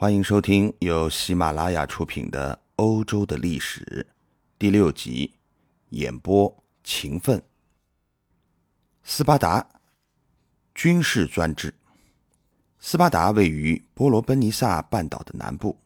[0.00, 4.06] 欢迎收听由喜马拉雅出品的《欧洲的历史》
[4.56, 5.34] 第六集，
[5.88, 7.42] 演播勤奋。
[9.02, 9.68] 斯巴达
[10.72, 11.74] 军事专制。
[12.78, 15.76] 斯巴达位于波罗奔尼撒半岛的南部，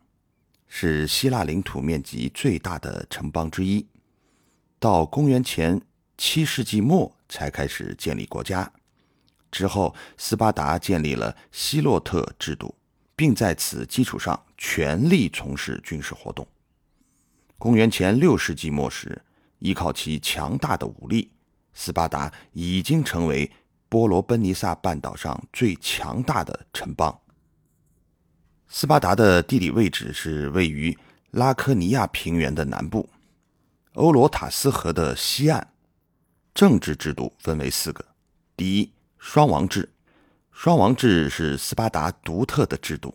[0.69, 3.87] 是希腊领土面积最大的城邦之一。
[4.79, 5.81] 到公元前
[6.19, 8.71] 七世纪末才开始建立国家。
[9.51, 12.75] 之后，斯巴达建立了希洛特制度。
[13.23, 16.45] 并在此基础上全力从事军事活动。
[17.57, 19.23] 公元前六世纪末时，
[19.61, 21.31] 依靠其强大的武力，
[21.73, 23.49] 斯巴达已经成为
[23.89, 27.17] 波罗奔尼撒半岛上最强大的城邦。
[28.67, 30.99] 斯巴达的地理位置是位于
[31.31, 33.09] 拉科尼亚平原的南部，
[33.93, 35.65] 欧罗塔斯河的西岸。
[36.53, 38.05] 政治制度分为四个：
[38.57, 39.89] 第一，双王制。
[40.51, 43.15] 双王制是斯巴达独特的制度，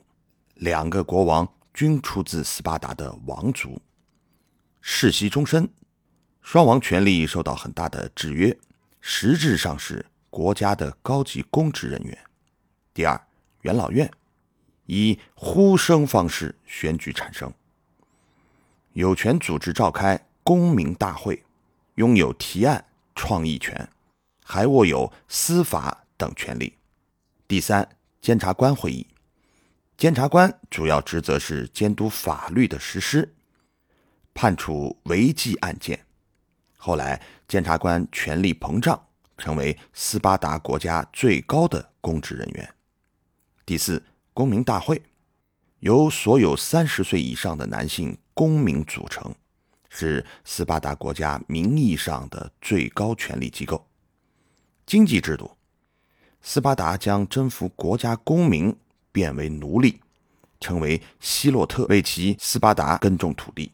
[0.59, 3.79] 两个国王均出自斯巴达的王族，
[4.81, 5.69] 世袭终身。
[6.41, 8.57] 双王权力受到很大的制约，
[9.01, 12.17] 实质上是国家的高级公职人员。
[12.93, 13.19] 第二，
[13.61, 14.09] 元老院
[14.85, 17.53] 以呼声方式选举产生，
[18.93, 21.43] 有权组织召开公民大会，
[21.95, 22.83] 拥有提案
[23.13, 23.87] 创意权，
[24.43, 26.73] 还握有司法等权利。
[27.45, 27.87] 第三，
[28.21, 29.05] 监察官会议，
[29.97, 33.33] 监察官主要职责是监督法律的实施，
[34.31, 36.05] 判处违纪案件。
[36.77, 39.07] 后来，监察官权力膨胀，
[39.39, 42.75] 成为斯巴达国家最高的公职人员。
[43.65, 44.03] 第四，
[44.35, 45.01] 公民大会
[45.79, 49.33] 由所有三十岁以上的男性公民组成，
[49.89, 53.83] 是斯巴达国家名义上的最高权力机构。
[54.85, 55.57] 经济制度。
[56.39, 58.73] 斯巴达将征服国家公民
[59.17, 59.99] 变为奴隶，
[60.59, 63.71] 成为希洛特为其斯巴达耕种土地。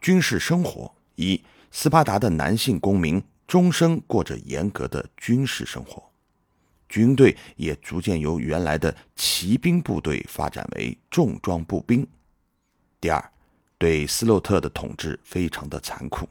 [0.00, 1.38] 军事生活一，
[1.70, 6.02] 斯巴达的男性公民终生过着严格的军事生活，
[6.88, 12.06] 军队也逐渐由原来的骑兵部队发展为重装步兵。
[12.98, 13.32] 第二，
[13.76, 16.26] 对斯洛特的统治非常的残酷。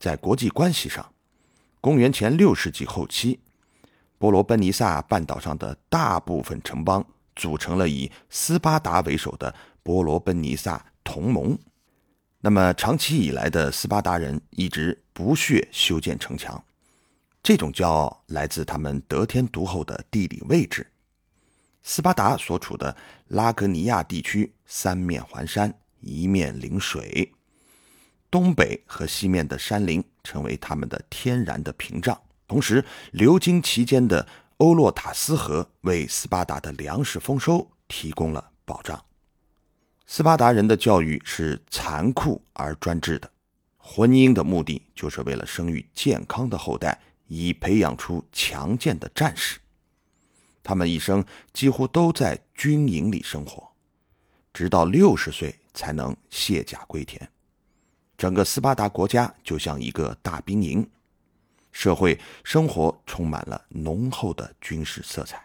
[0.00, 1.08] 在国际关系上，
[1.80, 3.38] 公元前六世纪后期。
[4.18, 7.02] 波罗奔尼撒半岛上的大部分城邦
[7.36, 11.58] 组成了以斯巴达为首的波罗奔尼撒同盟。
[12.40, 16.64] 那么，长期以来的斯巴达人一直不屑修建城墙，
[17.42, 20.86] 这种骄傲来自他们得天独厚的地理位置。
[21.82, 22.96] 斯巴达所处的
[23.28, 27.32] 拉格尼亚地区三面环山，一面临水，
[28.30, 32.18] 东北和西面的山林成为他们的天然的屏障。
[32.46, 34.26] 同时，流经其间的
[34.60, 39.02] 欧洛塔斯河为斯巴达的粮食丰收提供了保障。
[40.06, 43.30] 斯巴达人的教育是残酷而专制的，
[43.78, 49.58] 婚姻的目的就是为了生育健康的后代，以培养出强健的战士。
[50.62, 53.66] 他们一生几乎都在军营里生活，
[54.52, 57.26] 直到六十岁才能卸甲归田。
[58.18, 60.86] 整个斯巴达国家就像一个大兵营。
[61.72, 65.44] 社会生活充满了浓厚的军事色彩。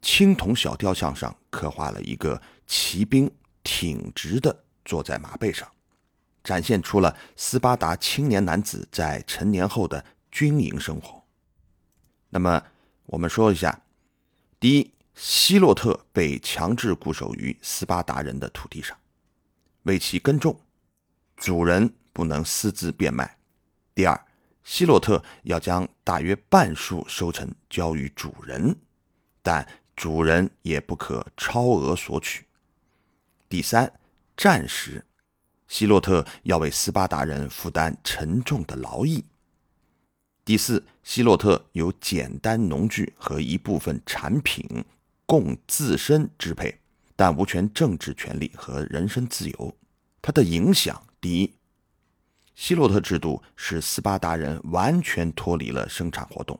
[0.00, 3.30] 青铜小雕像上刻画了一个骑兵
[3.62, 5.70] 挺直的坐在马背上，
[6.42, 11.22] 展现出了斯巴达青年男子在成年后的军营生活。
[12.30, 12.64] 那么，
[13.06, 13.82] 我们说一下：
[14.58, 18.96] 第一，希洛特被强制固守于斯巴达人的土地上，
[19.82, 20.58] 为其耕种，
[21.36, 23.26] 主人不能私自变卖；
[23.94, 24.26] 第二，
[24.64, 28.76] 希洛特要将大约半数收成交予主人，
[29.42, 32.46] 但主人也不可超额索取。
[33.48, 33.92] 第三，
[34.36, 35.04] 战时，
[35.66, 39.24] 希洛特要为斯巴达人负担沉重的劳役。
[40.44, 44.84] 第四，希洛特有简单农具和一部分产品
[45.26, 46.78] 供自身支配，
[47.14, 49.76] 但无权政治权利和人身自由。
[50.20, 51.52] 它的影响，第一。
[52.54, 56.58] 希洛特制度使斯巴达人完全脱离了生产活动，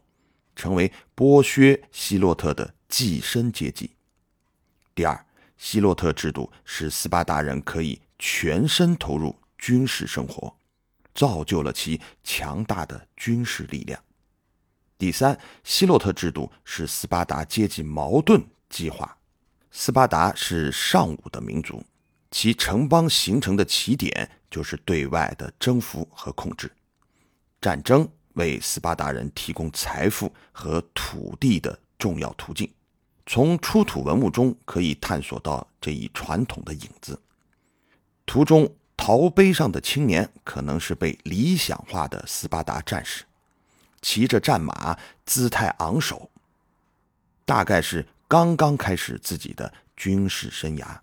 [0.56, 3.90] 成为剥削希洛特的寄生阶级。
[4.94, 10.54] 第二，希洛特制度使斯巴达人可以全身投入军事生活，
[11.14, 14.02] 造就了其强大的军事力量。
[14.98, 19.18] 第三，希洛特制度使斯巴达阶级矛盾激化。
[19.70, 21.84] 斯巴达是尚武的民族。
[22.30, 26.70] 其城邦形成的起点就是对外的征服和控制，
[27.58, 32.70] 战争为斯巴达人提供财富和土地的重要途径。
[33.24, 37.18] 从出土文物中可以探索到这一传统的影子。
[38.26, 43.24] 图中陶碑上的青年可能是被理想化的斯巴达战士，
[44.02, 46.30] 骑着战马，姿态昂首，
[47.46, 50.98] 大概是刚刚开始自己的军事生涯。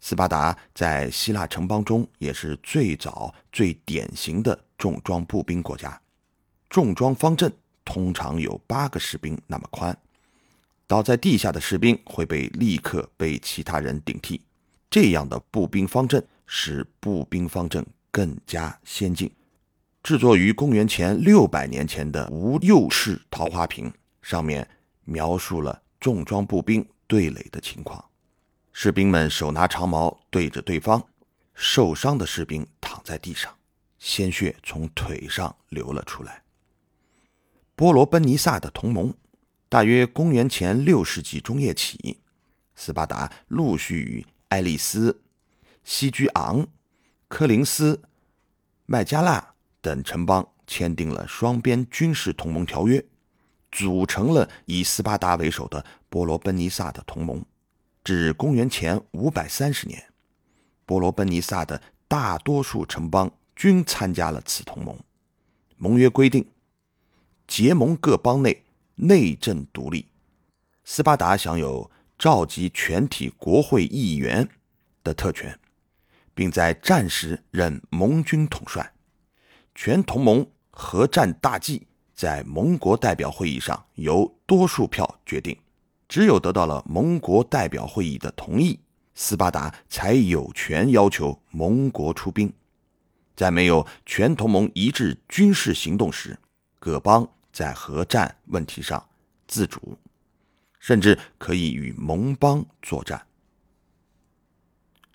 [0.00, 6.00] 斯巴达在希腊城邦中也是最早、最典型的重装步兵国家。
[6.68, 7.52] 重装方阵
[7.84, 9.96] 通常有八个士兵那么宽，
[10.86, 14.40] 倒在地下的士兵会被立刻被其他人顶替。
[14.88, 19.30] 这样的步兵方阵使步兵方阵更加先进。
[20.02, 23.92] 制作于公元前六百年前的无釉式桃花瓶
[24.22, 24.66] 上面
[25.04, 28.02] 描述了重装步兵对垒的情况。
[28.82, 31.06] 士兵们手拿长矛对着对方，
[31.52, 33.54] 受伤的士兵躺在地上，
[33.98, 36.42] 鲜血从腿上流了出来。
[37.76, 39.12] 波罗奔尼撒的同盟，
[39.68, 42.20] 大约公元前六世纪中叶起，
[42.74, 45.20] 斯巴达陆续与爱丽丝、
[45.84, 46.66] 西居昂、
[47.28, 48.00] 科林斯、
[48.86, 53.04] 麦加纳等城邦签订了双边军事同盟条约，
[53.70, 57.44] 组成了以斯巴达为首的波罗奔尼撒的同盟。
[58.02, 60.02] 至公元前五百三十年，
[60.86, 64.98] 波罗奔尼撒的大多数城邦均参加了此同盟。
[65.76, 66.46] 盟约规定，
[67.46, 68.64] 结盟各邦内
[68.94, 70.06] 内政独立，
[70.84, 74.48] 斯巴达享有召集全体国会议员
[75.04, 75.58] 的特权，
[76.34, 78.92] 并在战时任盟军统帅。
[79.74, 85.56] 全同盟核战大计在盟国代表会议上由多数票决定。
[86.10, 88.80] 只有得到了盟国代表会议的同意，
[89.14, 92.52] 斯巴达才有权要求盟国出兵。
[93.36, 96.36] 在没有全同盟一致军事行动时，
[96.80, 99.08] 各邦在核战问题上
[99.46, 99.96] 自主，
[100.80, 103.24] 甚至可以与盟邦作战。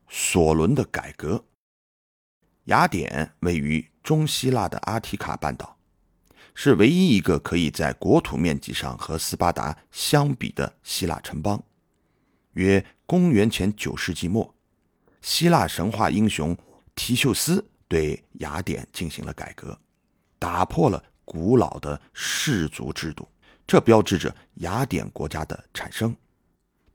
[0.07, 1.43] 索伦的改革，
[2.65, 5.74] 雅典位于中希腊的阿提卡半岛。
[6.57, 11.61] 是唯一一个可以在国土面积上和斯巴达相比的希腊城邦。
[12.53, 14.55] 约公元前九世纪末，
[15.21, 16.57] 希腊神话英雄
[16.95, 19.77] 提修斯对雅典进行了改革，
[20.39, 23.27] 打破了古老的氏族制度，
[23.67, 26.15] 这标志着雅典国家的产生。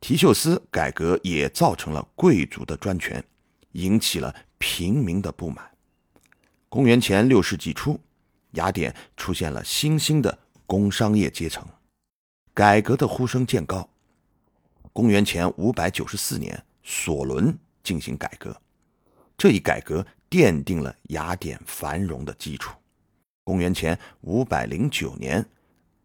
[0.01, 3.23] 提修斯改革也造成了贵族的专权，
[3.73, 5.71] 引起了平民的不满。
[6.71, 8.01] 公元前六世纪初。
[8.53, 11.67] 雅典出现了新兴的工商业阶层，
[12.55, 13.89] 改革的呼声渐高。
[14.93, 18.61] 公元前五百九十四年，索伦进行改革，
[19.39, 22.75] 这一改革奠定了雅典繁荣的基础。
[23.45, 25.45] 公元前五百零九年，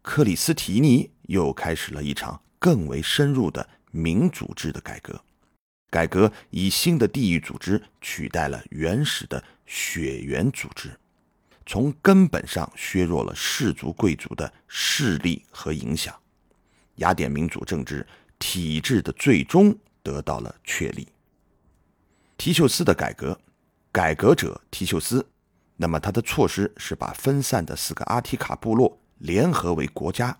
[0.02, 5.20] 克里斯提尼又开始了一场更为深入的民主制的改革，
[5.90, 10.96] 改革以新的地域组织取代了原始的血缘组织。
[11.66, 16.14] 从根本上削弱了氏族贵族的势力和影响，
[16.96, 18.06] 雅典民主政治
[18.38, 21.08] 体制的最终得到了确立。
[22.38, 23.38] 提修斯的改革，
[23.90, 25.26] 改革者提修斯，
[25.74, 30.38] 那么他的措施是把分散的四个阿提卡部落联合为国家，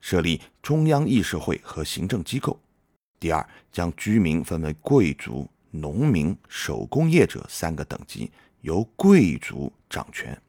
[0.00, 2.60] 设立中央议事会和行政机构。
[3.18, 10.40] 第二，将居民分为贵族、农民、手工业者三个等级，由贵族掌权。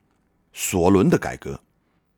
[0.53, 1.59] 索伦的改革，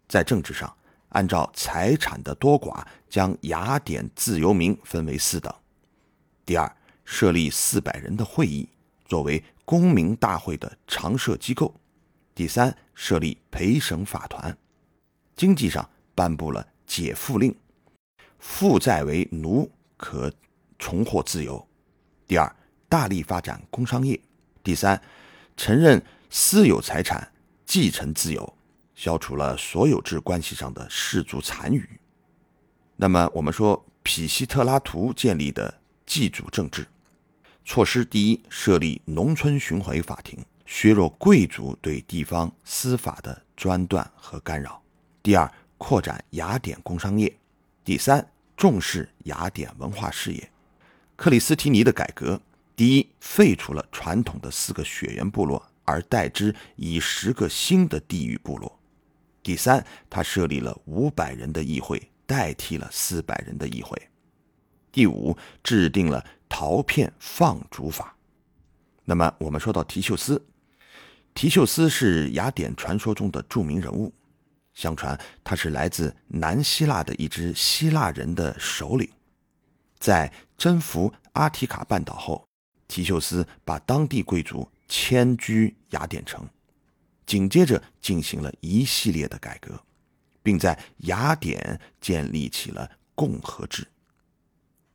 [0.08, 0.76] 在政治上
[1.10, 5.54] 按照财产的多寡，将雅典自由民分为四等。
[6.46, 6.76] 第二，
[7.06, 8.68] 设立四百人的会议，
[9.06, 11.74] 作为公民大会的常设机构。
[12.36, 14.58] 第三，设立陪审法团。
[15.36, 17.56] 经济上颁布了解赋令，
[18.40, 20.32] 负债为奴可
[20.78, 21.66] 重获自由。
[22.28, 22.56] 第二，
[22.90, 24.20] 大力发展工商业。
[24.64, 25.02] 第三，
[25.56, 27.33] 承认私有财产。
[27.74, 28.54] 继承自由，
[28.94, 31.84] 消除了所有制关系上的氏族残余。
[32.96, 35.74] 那么，我们说皮西特拉图建立的
[36.06, 36.86] 祭祖政治
[37.66, 40.38] 措施：第一，设立农村巡回法庭，
[40.68, 44.80] 削弱贵族对地方司法的专断和干扰；
[45.24, 47.28] 第二，扩展雅典工商业；
[47.84, 48.24] 第三，
[48.56, 50.52] 重视雅典文化事业。
[51.16, 52.40] 克里斯提尼的改革：
[52.76, 55.72] 第一，废除了传统的四个血缘部落。
[55.84, 58.80] 而代之以十个新的地域部落。
[59.42, 64.02] 第三，他设立了五百人的议会，代替了四百人的议会。
[64.92, 68.16] 第五，制定了陶片放逐法。
[69.04, 70.42] 那么，我们说到提修斯，
[71.34, 74.14] 提修斯是雅典传说中的著名人物。
[74.74, 79.08] 相传他是来自南希腊的一支希腊人的首领，
[80.00, 82.48] 在征服阿提卡半岛后，
[82.88, 86.48] 提修斯把当地贵族迁居雅典城，
[87.26, 89.84] 紧接着进行了一系列的改革，
[90.44, 93.88] 并在雅典建立起了共和制。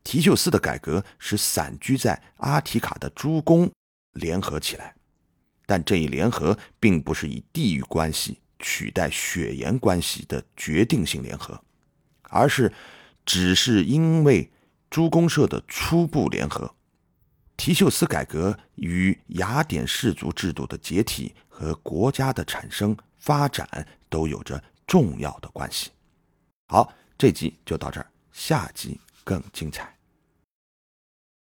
[0.04, 3.68] 提修斯的改革使散居在阿提卡的诸公
[4.12, 4.94] 联合起来，
[5.66, 11.60] 但这一联合并不是以地域关系取代血缘关系的决定性联合，
[12.22, 12.72] 而是
[13.26, 14.48] 只是因为。
[14.90, 16.74] 诸公社的初步联合，
[17.58, 23.68] 提修斯改革与雅典氏族制度的解体和国家的产生发展
[24.08, 25.90] 都有着重要的关系。
[26.68, 29.97] 好，这集就到这儿，下集更精彩。